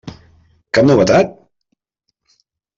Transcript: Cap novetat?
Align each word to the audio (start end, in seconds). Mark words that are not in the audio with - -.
Cap 0.77 0.87
novetat? 0.89 1.37